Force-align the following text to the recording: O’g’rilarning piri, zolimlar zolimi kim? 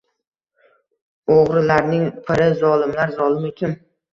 O’g’rilarning 1.35 2.07
piri, 2.31 2.49
zolimlar 2.65 3.17
zolimi 3.21 3.57
kim? 3.63 3.79